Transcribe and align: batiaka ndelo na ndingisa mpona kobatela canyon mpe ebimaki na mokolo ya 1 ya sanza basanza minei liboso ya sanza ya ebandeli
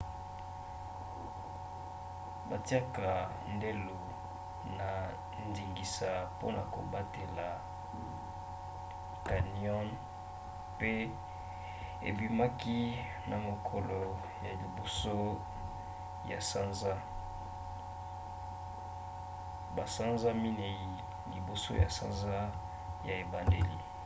batiaka 2.49 3.07
ndelo 3.55 3.97
na 4.77 4.89
ndingisa 5.47 6.09
mpona 6.33 6.61
kobatela 6.73 7.47
canyon 9.27 9.87
mpe 10.73 10.93
ebimaki 12.09 12.79
na 13.29 13.35
mokolo 13.47 13.99
ya 14.45 14.49
1 14.61 16.29
ya 16.31 16.39
sanza 16.49 16.93
basanza 19.77 20.29
minei 20.43 20.83
liboso 21.33 21.71
ya 21.83 21.89
sanza 21.97 22.35
ya 23.07 23.13
ebandeli 23.23 23.77